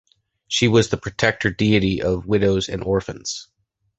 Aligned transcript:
She 0.47 0.67
was 0.67 0.89
the 0.89 0.97
protector 0.97 1.51
deity 1.51 2.01
of 2.01 2.25
widows 2.25 2.69
and 2.69 2.83
orphans. 2.83 3.49